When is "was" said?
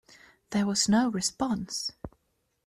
0.65-0.89